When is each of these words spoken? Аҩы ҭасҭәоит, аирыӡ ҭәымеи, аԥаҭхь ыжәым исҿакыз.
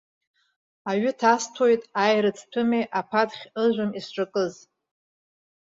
Аҩы 0.89 1.11
ҭасҭәоит, 1.19 1.81
аирыӡ 2.03 2.37
ҭәымеи, 2.51 2.85
аԥаҭхь 2.99 3.43
ыжәым 3.63 3.91
исҿакыз. 3.99 4.53